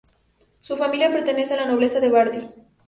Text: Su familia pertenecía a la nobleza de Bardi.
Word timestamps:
Su 0.61 0.77
familia 0.77 1.11
pertenecía 1.11 1.57
a 1.57 1.59
la 1.67 1.71
nobleza 1.71 1.99
de 1.99 2.09
Bardi. 2.09 2.39